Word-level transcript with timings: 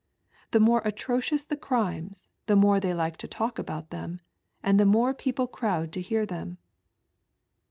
The 0.49 0.59
more 0.59 0.81
atrocions 0.83 1.45
the 1.45 1.55
crimes, 1.55 2.27
the 2.47 2.55
more 2.55 2.79
they 2.79 2.91
like 2.91 3.17
to 3.17 3.27
talk 3.27 3.59
about 3.59 3.91
them, 3.91 4.19
and 4.63 4.79
the 4.79 4.85
more 4.87 5.13
people 5.13 5.45
crowd 5.45 5.91
to 5.91 6.01
hear 6.01 6.25
them." 6.25 6.57